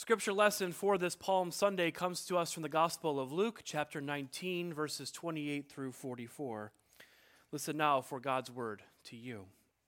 [0.00, 4.00] Scripture lesson for this Palm Sunday comes to us from the Gospel of Luke, chapter
[4.00, 6.72] 19, verses 28 through 44.
[7.52, 9.44] Listen now for God's word to you.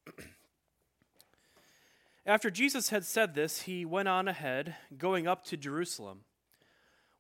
[2.27, 6.25] After Jesus had said this, he went on ahead, going up to Jerusalem.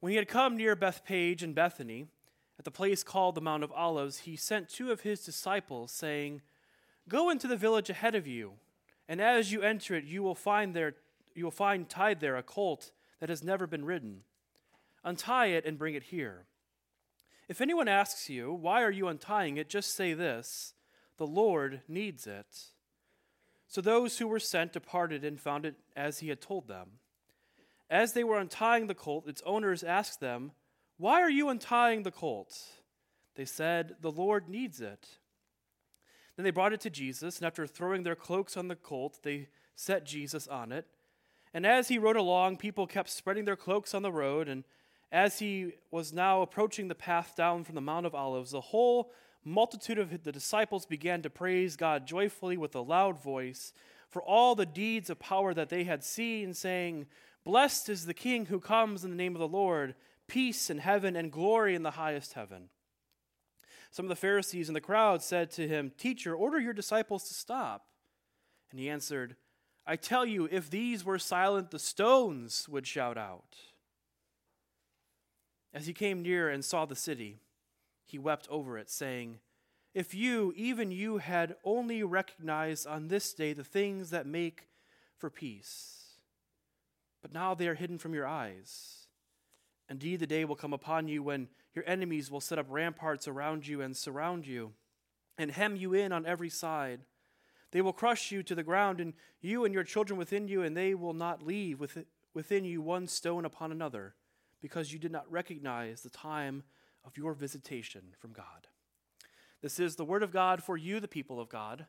[0.00, 2.08] When he had come near Bethphage and Bethany,
[2.58, 6.42] at the place called the Mount of Olives, he sent two of his disciples, saying,
[7.08, 8.52] Go into the village ahead of you,
[9.08, 10.96] and as you enter it, you will find there
[11.34, 12.90] you will find tied there a colt
[13.20, 14.20] that has never been ridden.
[15.04, 16.46] Untie it and bring it here.
[17.48, 19.68] If anyone asks you, Why are you untying it?
[19.68, 20.74] just say this
[21.18, 22.46] The Lord needs it.
[23.66, 26.98] So those who were sent departed and found it as he had told them.
[27.88, 30.52] As they were untying the colt, its owners asked them,
[30.98, 32.58] Why are you untying the colt?
[33.34, 35.08] They said, The Lord needs it.
[36.36, 39.48] Then they brought it to Jesus, and after throwing their cloaks on the colt, they
[39.74, 40.86] set Jesus on it.
[41.54, 44.48] And as he rode along, people kept spreading their cloaks on the road.
[44.48, 44.64] And
[45.10, 49.12] as he was now approaching the path down from the Mount of Olives, the whole
[49.44, 53.72] multitude of the disciples began to praise God joyfully with a loud voice
[54.08, 57.06] for all the deeds of power that they had seen, saying,
[57.44, 59.94] Blessed is the King who comes in the name of the Lord,
[60.28, 62.68] peace in heaven and glory in the highest heaven.
[63.90, 67.34] Some of the Pharisees in the crowd said to him, Teacher, order your disciples to
[67.34, 67.86] stop.
[68.70, 69.36] And he answered,
[69.86, 73.56] I tell you, if these were silent, the stones would shout out.
[75.74, 77.40] As he came near and saw the city,
[78.04, 79.38] he wept over it, saying,
[79.94, 84.68] If you, even you, had only recognized on this day the things that make
[85.16, 86.18] for peace,
[87.22, 89.06] but now they are hidden from your eyes.
[89.88, 93.66] Indeed, the day will come upon you when your enemies will set up ramparts around
[93.66, 94.72] you and surround you,
[95.38, 97.00] and hem you in on every side.
[97.72, 100.76] They will crush you to the ground, and you and your children within you, and
[100.76, 101.80] they will not leave
[102.34, 104.14] within you one stone upon another,
[104.60, 106.62] because you did not recognize the time
[107.04, 108.68] of your visitation from God.
[109.60, 111.86] This is the word of God for you, the people of God.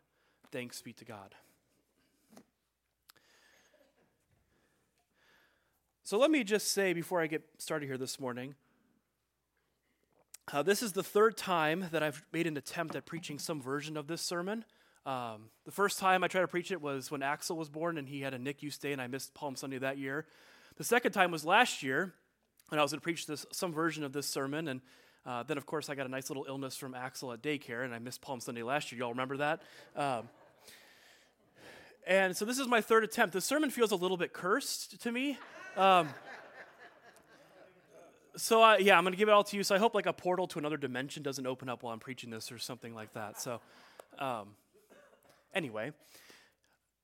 [0.51, 1.35] Thanks be to God.
[6.03, 8.55] So let me just say before I get started here this morning
[10.51, 13.95] uh, this is the third time that I've made an attempt at preaching some version
[13.95, 14.65] of this sermon.
[15.05, 18.07] Um, the first time I tried to preach it was when Axel was born and
[18.07, 20.25] he had a NICU stay, and I missed Palm Sunday that year.
[20.77, 22.13] The second time was last year,
[22.71, 24.69] and I was going to preach this, some version of this sermon.
[24.69, 24.81] And
[25.25, 27.93] uh, then, of course, I got a nice little illness from Axel at daycare, and
[27.93, 28.99] I missed Palm Sunday last year.
[28.99, 29.61] Y'all remember that?
[29.95, 30.29] Um,
[32.07, 33.33] and so this is my third attempt.
[33.33, 35.37] The sermon feels a little bit cursed to me.
[35.75, 36.09] Um,
[38.37, 39.63] so I, yeah, I'm going to give it all to you.
[39.63, 42.29] So I hope like a portal to another dimension doesn't open up while I'm preaching
[42.29, 43.41] this or something like that.
[43.41, 43.59] So.
[44.17, 44.49] Um,
[45.53, 45.91] Anyway,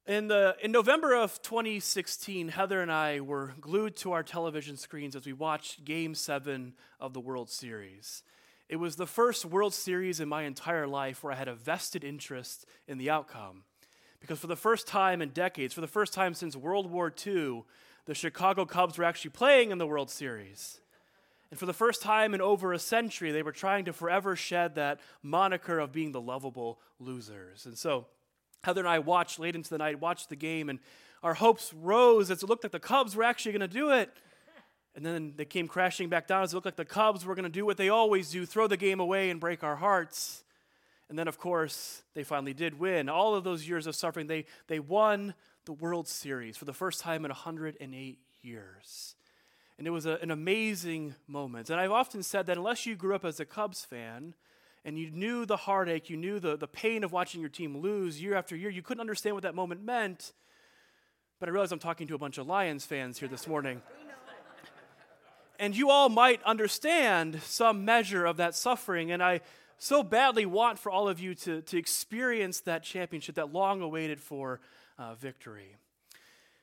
[0.07, 5.15] in, the, in November of 2016, Heather and I were glued to our television screens
[5.15, 8.23] as we watched Game 7 of the World Series.
[8.67, 12.03] It was the first World Series in my entire life where I had a vested
[12.03, 13.65] interest in the outcome.
[14.19, 17.63] Because for the first time in decades, for the first time since World War II,
[18.05, 20.81] the Chicago Cubs were actually playing in the World Series.
[21.51, 24.75] And for the first time in over a century, they were trying to forever shed
[24.75, 27.65] that moniker of being the lovable losers.
[27.65, 28.07] And so,
[28.63, 30.79] Heather and I watched late into the night, watched the game, and
[31.23, 34.11] our hopes rose as it looked like the Cubs were actually going to do it.
[34.95, 37.43] And then they came crashing back down as it looked like the Cubs were going
[37.43, 40.43] to do what they always do throw the game away and break our hearts.
[41.09, 43.09] And then, of course, they finally did win.
[43.09, 45.33] All of those years of suffering, they, they won
[45.65, 49.15] the World Series for the first time in 108 years.
[49.77, 51.69] And it was a, an amazing moment.
[51.69, 54.33] And I've often said that unless you grew up as a Cubs fan,
[54.85, 58.21] and you knew the heartache, you knew the, the pain of watching your team lose
[58.21, 58.69] year after year.
[58.69, 60.33] You couldn't understand what that moment meant.
[61.39, 63.81] But I realize I'm talking to a bunch of Lions fans here this morning.
[65.59, 69.11] and you all might understand some measure of that suffering.
[69.11, 69.41] And I
[69.77, 74.19] so badly want for all of you to, to experience that championship, that long awaited
[74.19, 74.59] for
[74.97, 75.75] uh, victory.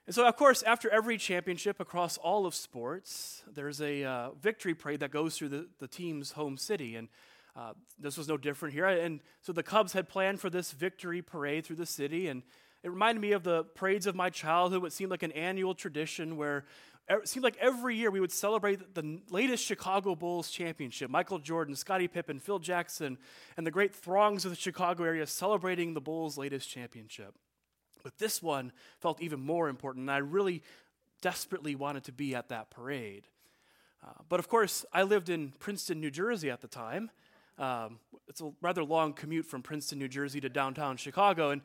[0.07, 4.75] And so, of course, after every championship across all of sports, there's a uh, victory
[4.75, 6.95] parade that goes through the, the team's home city.
[6.95, 7.09] And
[7.57, 8.87] uh, this was no different here.
[8.87, 12.29] And so the Cubs had planned for this victory parade through the city.
[12.29, 12.43] And
[12.83, 16.37] it reminded me of the parades of my childhood, what seemed like an annual tradition
[16.37, 16.65] where
[17.09, 21.09] it seemed like every year we would celebrate the latest Chicago Bulls championship.
[21.09, 23.17] Michael Jordan, Scottie Pippen, Phil Jackson,
[23.57, 27.35] and the great throngs of the Chicago area celebrating the Bulls' latest championship.
[28.03, 30.63] But this one felt even more important, and I really
[31.23, 33.29] desperately wanted to be at that parade.
[34.05, 37.11] Uh, but of course, I lived in Princeton, New Jersey at the time,
[37.59, 37.99] um,
[38.29, 41.51] it's a rather long commute from Princeton, New Jersey to downtown Chicago.
[41.51, 41.63] And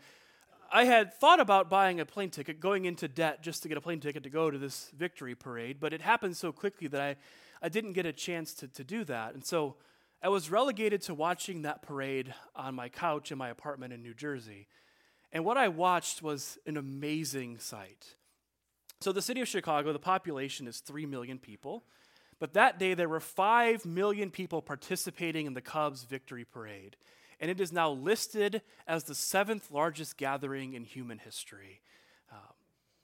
[0.72, 3.82] I had thought about buying a plane ticket, going into debt just to get a
[3.82, 7.16] plane ticket to go to this victory parade, but it happened so quickly that I,
[7.62, 9.34] I didn't get a chance to, to do that.
[9.34, 9.76] And so
[10.24, 14.14] I was relegated to watching that parade on my couch in my apartment in New
[14.14, 14.68] Jersey.
[15.34, 18.16] And what I watched was an amazing sight.
[19.00, 21.86] So, the city of Chicago, the population is 3 million people.
[22.42, 26.98] But that day, there were 5 million people participating in the Cubs victory parade
[27.42, 31.82] and it is now listed as the seventh largest gathering in human history.
[32.32, 32.38] Um,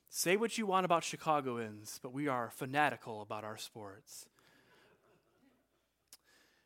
[0.10, 4.28] say what you want about Chicagoans, but we are fanatical about our sports.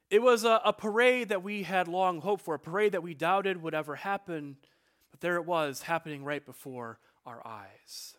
[0.10, 3.14] It was a, a, parade that we had long hoped for, a parade that we
[3.14, 4.58] doubted would ever happen,
[5.10, 8.18] but there it was happening right before our eyes.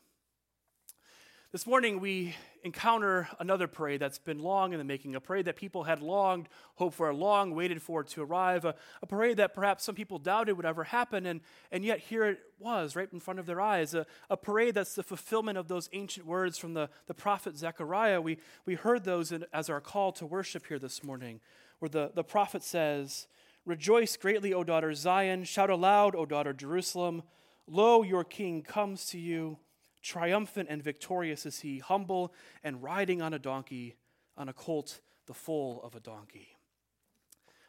[1.52, 2.34] This morning, we
[2.64, 6.48] encounter another parade that's been long in the making, a parade that people had longed,
[6.76, 10.56] hoped for, long waited for to arrive, a, a, parade that perhaps some people doubted
[10.56, 13.92] would ever happen, and, and yet here it was, right in front of their eyes,
[13.92, 18.22] a, a parade that's the fulfillment of those ancient words from the, the prophet Zechariah.
[18.22, 21.38] We, we heard those in, as our call to worship here this morning,
[21.80, 23.26] where the, the prophet says,
[23.66, 27.24] Rejoice greatly, O daughter Zion, shout aloud, O daughter Jerusalem.
[27.66, 29.58] Lo, your king comes to you.
[30.02, 33.96] Triumphant and victorious is he, humble and riding on a donkey,
[34.36, 36.56] on a colt, the foal of a donkey.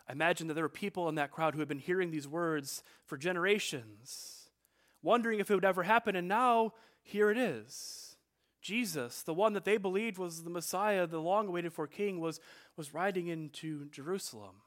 [0.08, 2.84] I imagine that there were people in that crowd who had been hearing these words
[3.06, 4.50] for generations,
[5.02, 8.18] wondering if it would ever happen, and now here it is.
[8.62, 12.40] Jesus, the one that they believed was the Messiah, the long awaited for king, was,
[12.76, 14.63] was riding into Jerusalem.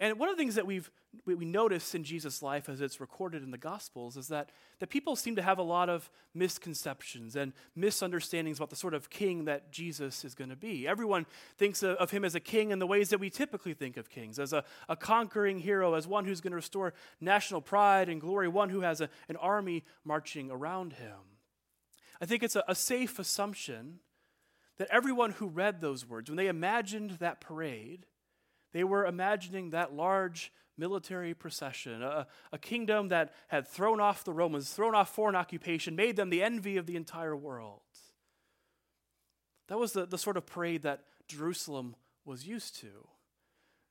[0.00, 0.90] And one of the things that we've
[1.26, 5.16] we notice in Jesus' life as it's recorded in the Gospels is that, that people
[5.16, 9.72] seem to have a lot of misconceptions and misunderstandings about the sort of king that
[9.72, 10.86] Jesus is going to be.
[10.86, 11.26] Everyone
[11.58, 14.38] thinks of, him as a king in the ways that we typically think of kings,
[14.38, 18.46] as a, a conquering hero, as one who's going to restore national pride and glory,
[18.48, 21.18] one who has a, an army marching around him.
[22.20, 23.98] I think it's a, a safe assumption
[24.78, 28.06] that everyone who read those words, when they imagined that parade,
[28.72, 34.32] they were imagining that large military procession, a, a, kingdom that had thrown off the
[34.32, 37.80] Romans, thrown off foreign occupation, made them the envy of the entire world.
[39.68, 41.94] That was the, the sort of parade that Jerusalem
[42.24, 43.06] was used to.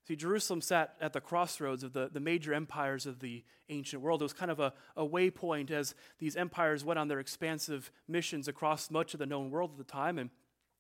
[0.08, 4.22] See, Jerusalem sat at the crossroads of the, the major empires of the ancient world.
[4.22, 8.48] It was kind of a, a waypoint as these empires went on their expansive missions
[8.48, 10.18] across much of the known world at the time.
[10.18, 10.32] And,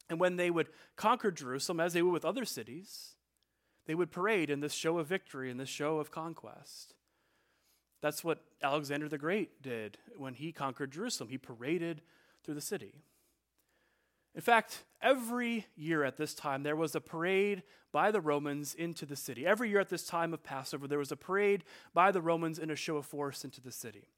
[0.09, 3.15] and when they would conquer Jerusalem, as they would with other cities,
[3.89, 6.93] they would parade in this show of victory, in this show of conquest.
[8.03, 11.31] That's what Alexander the Great did when he conquered Jerusalem.
[11.31, 12.03] He paraded
[12.43, 13.01] through the city.
[14.35, 19.07] In fact, every year at this time, there was a parade by the Romans into
[19.07, 19.43] the city.
[19.43, 22.69] Every year at this time of Passover, there was a parade by the Romans in
[22.69, 24.09] a show of force into the city.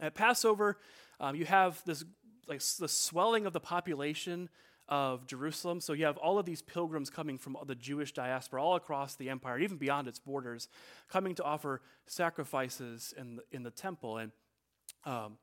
[0.00, 0.78] At Passover,
[1.20, 2.02] um, you have this
[2.48, 4.48] like the swelling of the population
[4.88, 5.80] of Jerusalem.
[5.80, 9.30] So you have all of these pilgrims coming from the Jewish diaspora all across the
[9.30, 10.68] empire, even beyond its borders,
[11.08, 14.32] coming to offer sacrifices in the, in the temple and
[15.04, 15.38] um,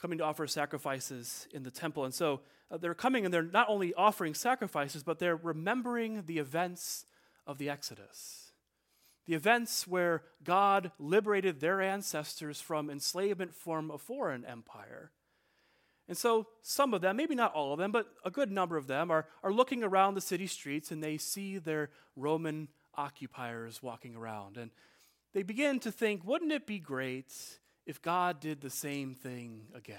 [0.00, 2.04] coming to offer sacrifices in the temple.
[2.04, 2.40] And so
[2.70, 7.06] uh, they're coming and they're not only offering sacrifices, but they're remembering the events
[7.46, 8.52] of the Exodus.
[9.26, 15.10] The events where God liberated their ancestors from enslavement from a foreign empire.
[16.08, 18.86] And so some of them, maybe not all of them, but a good number of
[18.86, 24.14] them, are, are looking around the city streets and they see their Roman occupiers walking
[24.14, 24.56] around.
[24.56, 24.70] And
[25.32, 27.32] they begin to think, wouldn't it be great
[27.86, 29.96] if God did the same thing again?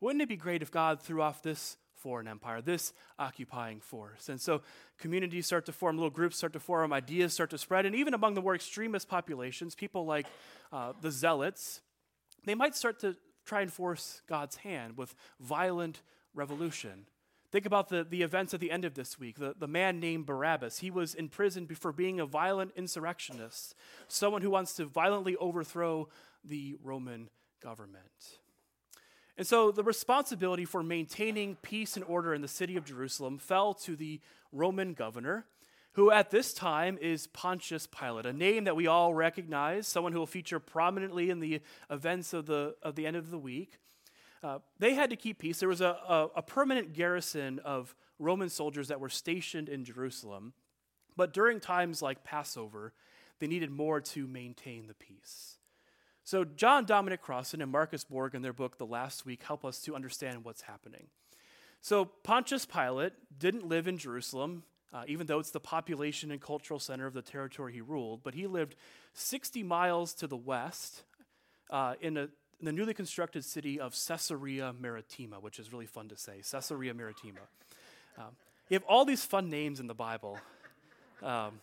[0.00, 4.28] Wouldn't it be great if God threw off this foreign empire, this occupying force?
[4.28, 4.62] And so
[4.98, 8.14] communities start to form, little groups start to form, ideas start to spread, and even
[8.14, 10.26] among the more extremist populations, people like
[10.72, 11.80] uh, the Zealots,
[12.44, 13.16] they might start to
[13.48, 16.02] try and force God's hand with violent
[16.34, 17.06] revolution.
[17.50, 19.38] Think about the, the events at the end of this week.
[19.38, 23.74] The, the man named Barabbas, he was in prison for being a violent insurrectionist,
[24.06, 26.08] someone who wants to violently overthrow
[26.44, 27.30] the Roman
[27.62, 28.38] government.
[29.38, 33.72] And so the responsibility for maintaining peace and order in the city of Jerusalem fell
[33.74, 34.20] to the
[34.52, 35.46] Roman governor,
[35.98, 40.20] who at this time is Pontius Pilate, a name that we all recognize, someone who
[40.20, 43.80] will feature prominently in the events of the, of the end of the week.
[44.40, 45.58] Uh, they had to keep peace.
[45.58, 50.52] There was a, a, a permanent garrison of Roman soldiers that were stationed in Jerusalem.
[51.16, 52.92] But during times like Passover,
[53.40, 55.56] they needed more to maintain the peace.
[56.22, 59.80] So, John Dominic Crossan and Marcus Borg, in their book, The Last Week, help us
[59.80, 61.08] to understand what's happening.
[61.80, 66.80] So, Pontius Pilate didn't live in Jerusalem uh, even though it's the population and cultural
[66.80, 68.22] center of the territory he ruled.
[68.22, 68.74] But he lived
[69.14, 71.02] 60 miles to the west
[71.70, 76.08] uh, in, a, in the newly constructed city of Caesarea Maritima, which is really fun
[76.08, 77.40] to say Caesarea Maritima.
[78.16, 78.36] Um,
[78.68, 80.38] you have all these fun names in the Bible.
[81.22, 81.60] Um,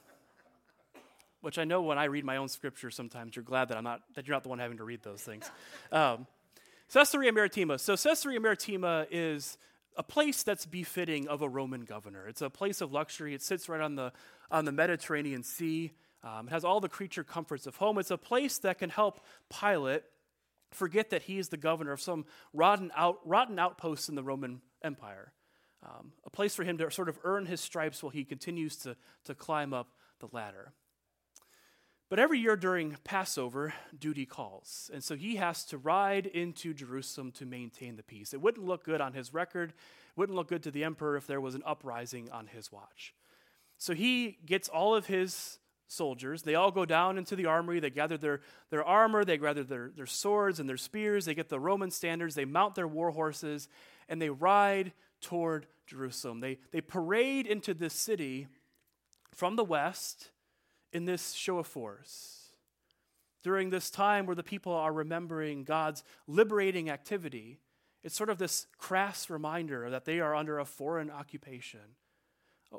[1.45, 4.01] which I know when I read my own scripture, sometimes you're glad that I'm not
[4.15, 5.49] that you're not the one having to read those things.
[5.91, 6.25] Um,
[6.91, 7.77] Caesarea Maritima.
[7.77, 9.59] So Caesarea Maritima is
[9.97, 12.27] a place that's befitting of a Roman governor.
[12.27, 13.33] It's a place of luxury.
[13.33, 14.11] It sits right on the
[14.51, 15.91] on the Mediterranean Sea.
[16.23, 17.97] Um, it has all the creature comforts of home.
[17.97, 20.03] It's a place that can help Pilate
[20.71, 24.61] forget that he is the governor of some rotten, out, rotten outpost in the Roman
[24.83, 25.31] Empire.
[25.83, 28.95] Um, a place for him to sort of earn his stripes while he continues to,
[29.25, 30.73] to climb up the ladder.
[32.07, 34.91] But every year during Passover, duty calls.
[34.93, 38.33] And so he has to ride into Jerusalem to maintain the peace.
[38.33, 41.25] It wouldn't look good on his record, it wouldn't look good to the emperor if
[41.25, 43.13] there was an uprising on his watch.
[43.77, 46.43] So he gets all of his soldiers.
[46.43, 47.79] They all go down into the armory.
[47.79, 51.25] They gather their, their armor, they gather their, their swords and their spears.
[51.25, 52.35] They get the Roman standards.
[52.35, 53.67] They mount their war horses
[54.07, 56.39] and they ride toward Jerusalem.
[56.39, 58.47] They, they parade into this city
[59.31, 60.31] from the west
[60.95, 62.49] in this show of force.
[63.43, 67.59] During this time where the people are remembering God's liberating activity,
[68.03, 71.81] it's sort of this crass reminder that they are under a foreign occupation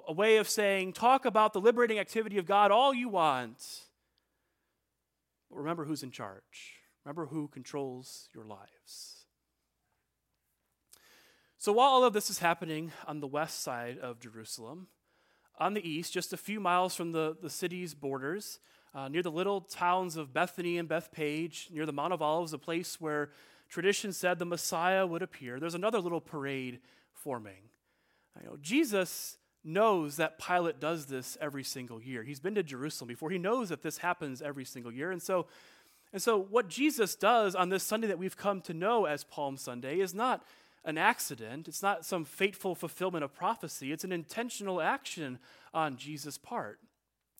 [0.06, 3.64] a way of saying, talk about the liberating activity of God all you want.
[5.48, 6.80] But remember who's in charge.
[7.04, 9.24] Remember who controls your lives.
[11.58, 14.88] So while all of this is happening on the west side of Jerusalem,
[15.58, 18.58] on the east, just a few miles from the, the city's borders,
[18.94, 22.58] uh, near the little towns of Bethany and Bethphage, near the Mount of Olives, a
[22.58, 23.30] place where
[23.68, 26.80] tradition said the Messiah would appear, there's another little parade
[27.12, 27.70] forming.
[28.40, 32.22] You know, Jesus knows that Pilate does this every single year.
[32.22, 33.30] He's been to Jerusalem before.
[33.30, 35.10] He knows that this happens every single year.
[35.10, 35.46] And so,
[36.12, 39.56] and so what Jesus does on this Sunday that we've come to know as Palm
[39.56, 40.44] Sunday is not
[40.86, 41.68] an accident.
[41.68, 43.92] It's not some fateful fulfillment of prophecy.
[43.92, 45.38] It's an intentional action
[45.74, 46.80] on Jesus' part.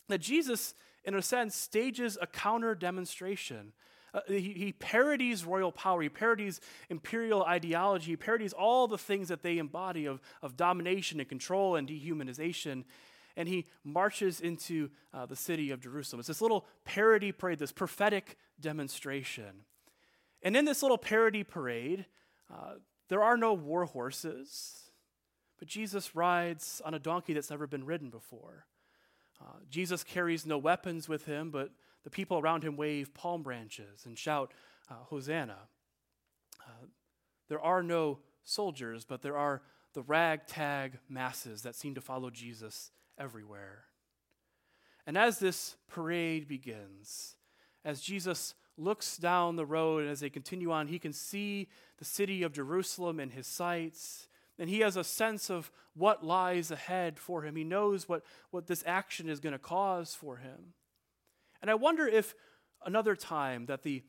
[0.09, 3.73] That Jesus, in a sense, stages a counter demonstration
[4.13, 9.27] uh, he, he parodies royal power, he parodies imperial ideology, he parodies all the things
[9.27, 12.83] that they embody of, of domination and control and dehumanization.
[13.35, 16.19] And he marches into uh, the city of Jerusalem.
[16.19, 19.65] It's this little parody parade, this prophetic demonstration.
[20.41, 22.05] And in this little parody parade,
[22.51, 22.75] uh,
[23.09, 24.91] there are no war horses,
[25.59, 28.65] but Jesus rides on a donkey that's never been ridden before.
[29.41, 31.71] Uh, Jesus carries no weapons with him, but
[32.03, 34.53] the people around him wave palm branches and shout,
[34.89, 35.57] uh, Hosanna.
[36.61, 36.87] Uh,
[37.49, 39.61] there are no soldiers, but there are
[39.93, 43.85] the ragtag masses that seem to follow Jesus everywhere.
[45.05, 47.35] And as this parade begins,
[47.85, 51.67] as Jesus looks down the road and as they continue on, he can see
[51.97, 54.27] the city of Jerusalem in his sights.
[54.59, 57.55] And he has a sense of what lies ahead for him.
[57.55, 60.73] He knows what, what this action is going to cause for him.
[61.61, 62.35] And I wonder if
[62.85, 64.03] another time that the,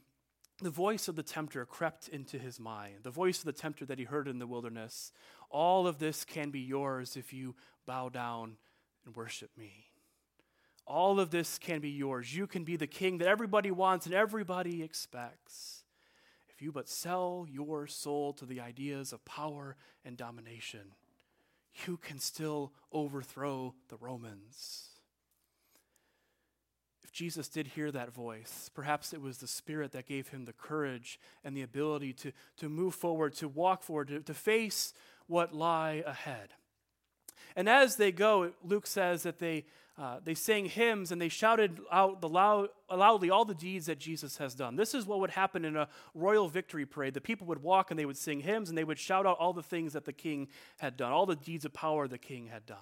[0.62, 3.98] the voice of the tempter crept into his mind, the voice of the tempter that
[3.98, 5.12] he heard in the wilderness,
[5.50, 7.54] all of this can be yours if you
[7.86, 8.56] bow down
[9.04, 9.86] and worship me.
[10.88, 12.34] All of this can be yours.
[12.34, 15.82] You can be the king that everybody wants and everybody expects.
[16.48, 20.94] If you but sell your soul to the ideas of power and domination,
[21.86, 24.86] you can still overthrow the Romans.
[27.04, 30.54] If Jesus did hear that voice, perhaps it was the Spirit that gave him the
[30.54, 34.94] courage and the ability to, to move forward, to walk forward, to, to face
[35.26, 36.54] what lie ahead.
[37.54, 39.66] And as they go, Luke says that they,
[39.98, 43.98] uh, they sang hymns and they shouted out the loud, loudly all the deeds that
[43.98, 44.76] Jesus has done.
[44.76, 47.14] This is what would happen in a royal victory parade.
[47.14, 49.52] The people would walk and they would sing hymns and they would shout out all
[49.52, 52.64] the things that the king had done, all the deeds of power the king had
[52.64, 52.78] done.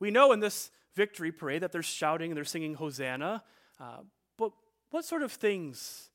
[0.00, 3.42] We know in this victory parade that they're shouting and they're singing Hosanna.
[3.78, 3.98] Uh,
[4.38, 4.52] but
[4.90, 6.08] what sort of things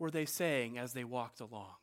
[0.00, 1.74] were they saying as they walked along?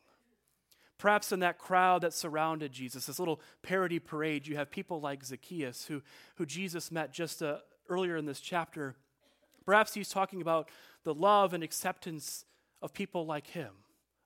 [0.98, 5.24] Perhaps in that crowd that surrounded Jesus, this little parody parade, you have people like
[5.24, 6.02] Zacchaeus, who,
[6.34, 8.96] who Jesus met just uh, earlier in this chapter.
[9.64, 10.70] Perhaps he's talking about
[11.04, 12.44] the love and acceptance
[12.80, 13.72] of people like him,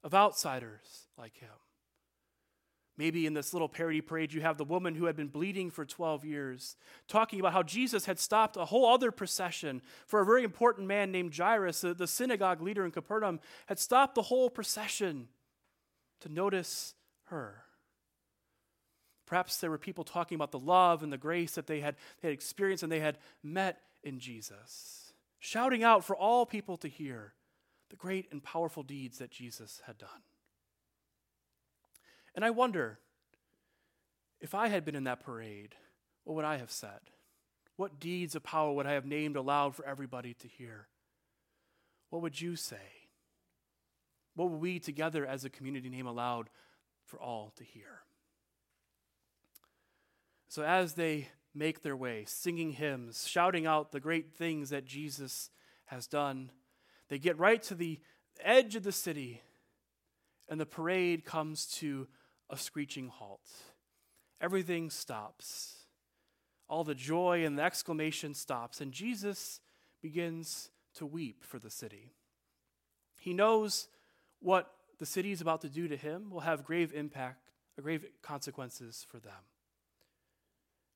[0.04, 1.48] of outsiders like him.
[2.98, 5.84] Maybe in this little parody parade, you have the woman who had been bleeding for
[5.84, 6.76] 12 years,
[7.08, 11.10] talking about how Jesus had stopped a whole other procession for a very important man
[11.10, 15.28] named Jairus, the, synagogue leader in Capernaum, had stopped the whole procession
[16.20, 17.64] to notice her.
[19.32, 22.28] Perhaps there were people talking about the love and the grace that they had, they
[22.28, 27.32] had experienced and they had met in Jesus, shouting out for all people to hear
[27.88, 30.10] the great and powerful deeds that Jesus had done.
[32.34, 32.98] And I wonder
[34.38, 35.76] if I had been in that parade,
[36.24, 37.00] what would I have said?
[37.76, 40.88] What deeds of power would I have named aloud for everybody to hear?
[42.10, 43.08] What would you say?
[44.34, 46.50] What would we together as a community name aloud
[47.06, 48.02] for all to hear?
[50.52, 55.48] So, as they make their way, singing hymns, shouting out the great things that Jesus
[55.86, 56.50] has done,
[57.08, 58.00] they get right to the
[58.38, 59.40] edge of the city,
[60.50, 62.06] and the parade comes to
[62.50, 63.48] a screeching halt.
[64.42, 65.86] Everything stops.
[66.68, 69.58] All the joy and the exclamation stops, and Jesus
[70.02, 72.12] begins to weep for the city.
[73.16, 73.88] He knows
[74.40, 77.48] what the city is about to do to him will have grave impact,
[77.80, 79.32] grave consequences for them.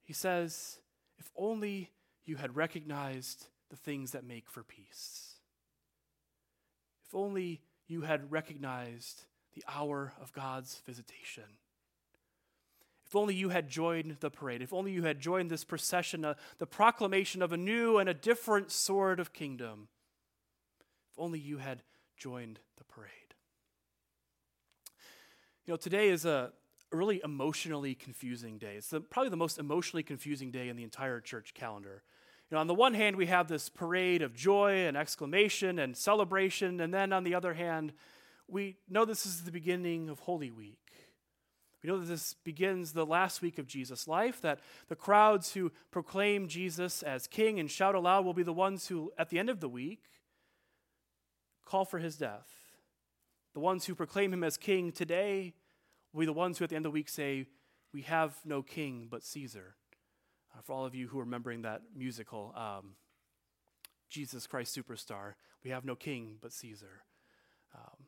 [0.07, 0.79] He says,
[1.19, 1.91] If only
[2.25, 5.35] you had recognized the things that make for peace.
[7.07, 11.45] If only you had recognized the hour of God's visitation.
[13.05, 14.63] If only you had joined the parade.
[14.63, 18.15] If only you had joined this procession, uh, the proclamation of a new and a
[18.15, 19.89] different sort of kingdom.
[21.13, 21.83] If only you had
[22.17, 23.11] joined the parade.
[25.65, 26.53] You know, today is a
[26.93, 28.75] really emotionally confusing day.
[28.77, 32.03] It's the, probably the most emotionally confusing day in the entire church calendar.
[32.51, 35.97] You know, on the one hand, we have this parade of joy and exclamation and
[35.97, 37.93] celebration, and then on the other hand,
[38.49, 40.79] we know this is the beginning of Holy Week.
[41.83, 45.73] We know that this begins the last week of Jesus' life, that the crowds who
[45.91, 49.51] proclaim Jesus as king and shout aloud will be the ones who, at the end
[49.51, 50.03] of the week,
[51.65, 52.49] call for his death.
[53.55, 55.55] The ones who proclaim him as king today
[56.21, 57.47] be the ones who, at the end of the week, say,
[57.93, 59.77] We have no king but Caesar.
[60.55, 62.95] Uh, for all of you who are remembering that musical, um,
[64.09, 67.03] Jesus Christ Superstar, we have no king but Caesar.
[67.75, 68.07] Um,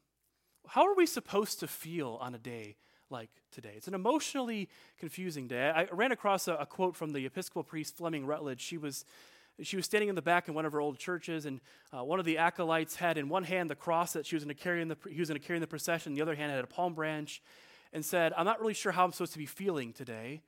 [0.69, 2.77] how are we supposed to feel on a day
[3.11, 3.73] like today?
[3.77, 5.71] It's an emotionally confusing day.
[5.71, 8.61] I, I ran across a, a, quote from the Episcopal priest Fleming Rutledge.
[8.61, 9.05] She was,
[9.63, 11.61] she was standing in the back in one of her old churches, and
[11.93, 14.55] uh, one of the acolytes had in one hand the cross that she was going
[14.55, 16.53] to carry in the, he was going to carry in the procession, the other hand
[16.53, 17.43] had a palm branch,
[17.93, 20.43] and said, I'm not really sure how I'm supposed to be feeling today.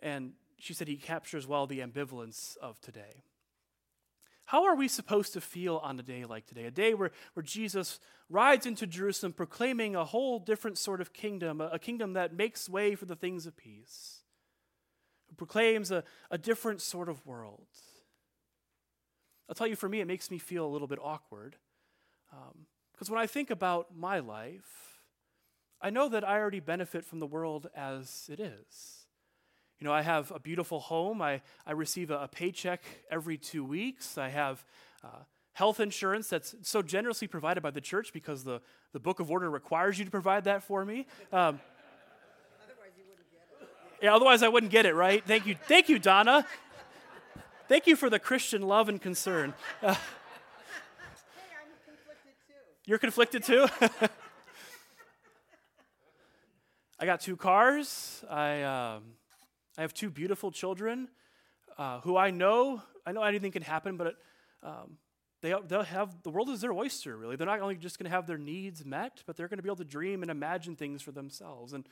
[0.00, 3.24] And she said he captures well the ambivalence of today.
[4.46, 6.66] How are we supposed to feel on a day like today?
[6.66, 11.60] A day where, where Jesus rides into Jerusalem proclaiming a whole different sort of kingdom,
[11.60, 14.20] a, kingdom that makes way for the things of peace,
[15.28, 17.68] who proclaims a, a different sort of world.
[19.48, 21.56] I'll tell you, for me, it makes me feel a little bit awkward.
[22.32, 24.93] Um, because when I think about my life,
[25.84, 29.04] I know that I already benefit from the world as it is.
[29.78, 31.20] You know, I have a beautiful home.
[31.20, 34.16] I, I receive a, a paycheck every two weeks.
[34.16, 34.64] I have
[35.04, 35.08] uh,
[35.52, 38.62] health insurance that's so generously provided by the church because the,
[38.94, 41.06] the Book of Order requires you to provide that for me.
[41.30, 41.60] Um,
[44.02, 45.22] yeah, otherwise I wouldn't get it, right?
[45.26, 45.54] Thank you.
[45.68, 46.46] Thank you, Donna.
[47.68, 49.52] Thank you for the Christian love and concern.
[49.82, 50.00] Uh, hey,
[51.60, 52.54] I'm conflicted too.
[52.86, 54.08] You're conflicted too?
[56.98, 58.24] I got two cars.
[58.30, 58.62] I.
[58.62, 59.02] Um,
[59.76, 61.08] I have two beautiful children
[61.78, 64.14] uh, who I know, I know anything can happen, but
[64.62, 64.98] um,
[65.42, 67.34] they, they'll have, the world is their oyster, really.
[67.34, 69.68] They're not only just going to have their needs met, but they're going to be
[69.68, 71.72] able to dream and imagine things for themselves.
[71.72, 71.88] And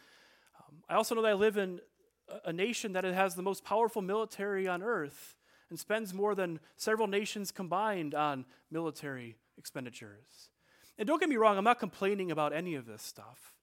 [0.60, 1.80] um, I also know that I live in
[2.28, 5.36] a, a nation that has the most powerful military on earth
[5.70, 10.50] and spends more than several nations combined on military expenditures.
[10.98, 13.56] And don't get me wrong, I'm not complaining about any of this stuff.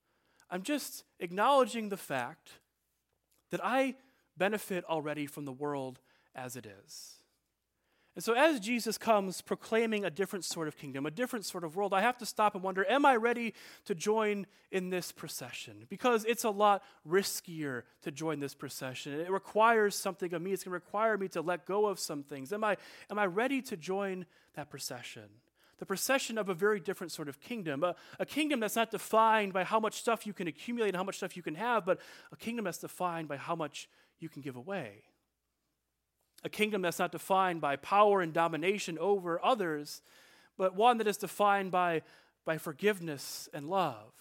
[0.50, 2.52] I'm just acknowledging the fact
[3.52, 3.96] that I
[4.38, 6.00] benefit already from the world
[6.36, 7.16] as it is.
[8.16, 11.76] And so, as Jesus comes proclaiming a different sort of kingdom, a different sort of
[11.76, 13.54] world, I have to stop and wonder Am I ready
[13.86, 15.86] to join in this procession?
[15.88, 19.14] Because it's a lot riskier to join this procession.
[19.14, 22.24] It requires something of me, it's going to require me to let go of some
[22.24, 22.52] things.
[22.52, 22.78] Am I,
[23.10, 25.30] am I ready to join that procession?
[25.80, 29.54] The procession of a very different sort of kingdom, a, a kingdom that's not defined
[29.54, 32.00] by how much stuff you can accumulate and how much stuff you can have, but
[32.32, 33.89] a kingdom that's defined by how much
[34.20, 35.04] you can give away.
[36.44, 40.02] A kingdom that's not defined by power and domination over others,
[40.58, 42.02] but one that is defined by,
[42.46, 44.12] by forgiveness and love.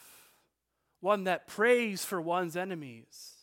[1.01, 3.35] One that prays for one's enemies.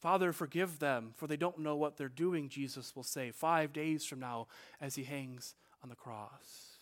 [0.00, 4.04] Father, forgive them, for they don't know what they're doing, Jesus will say five days
[4.04, 4.48] from now
[4.80, 6.74] as he hangs on the cross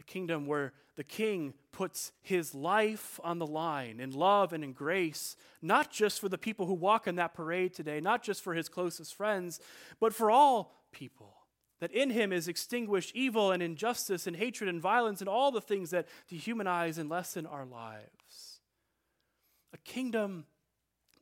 [0.00, 4.72] a kingdom where the king puts his life on the line in love and in
[4.72, 8.54] grace, not just for the people who walk in that parade today, not just for
[8.54, 9.60] his closest friends,
[10.00, 11.36] but for all people.
[11.78, 15.62] that in him is extinguished evil and injustice and hatred and violence and all the
[15.62, 18.60] things that dehumanize and lessen our lives.
[19.72, 20.44] A kingdom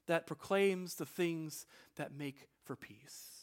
[0.08, 3.37] that proclaims the things that make for peace.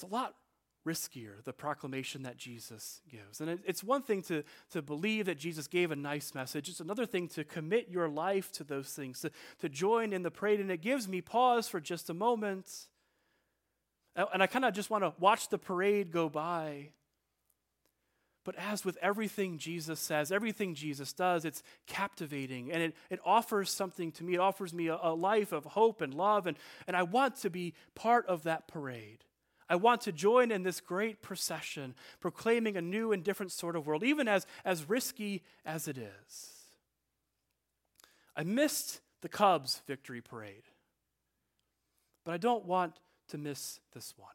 [0.00, 0.34] It's a lot
[0.86, 3.42] riskier, the proclamation that Jesus gives.
[3.42, 7.04] And it's one thing to, to believe that Jesus gave a nice message, it's another
[7.04, 10.58] thing to commit your life to those things, to, to join in the parade.
[10.58, 12.86] And it gives me pause for just a moment.
[14.16, 16.92] And I kind of just want to watch the parade go by.
[18.42, 23.70] But as with everything Jesus says, everything Jesus does, it's captivating and it, it offers
[23.70, 24.32] something to me.
[24.32, 27.50] It offers me a, a life of hope and love, and, and I want to
[27.50, 29.26] be part of that parade.
[29.70, 33.86] I want to join in this great procession, proclaiming a new and different sort of
[33.86, 36.50] world, even as, as risky as it is.
[38.36, 40.64] I missed the Cubs victory parade,
[42.24, 44.30] but I don't want to miss this one.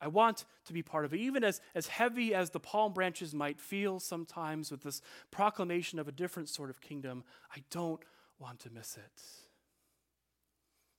[0.00, 3.34] I want to be part of it, even as, as heavy as the palm branches
[3.34, 5.00] might feel sometimes with this
[5.30, 7.22] proclamation of a different sort of kingdom.
[7.54, 8.00] I don't
[8.40, 9.22] want to miss it.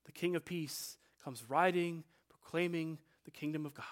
[0.06, 2.98] The King of Peace comes riding, proclaiming
[3.30, 3.86] the kingdom of God.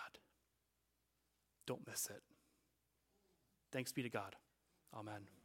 [1.67, 2.23] Don't miss it.
[3.71, 4.35] Thanks be to God.
[4.95, 5.36] Amen.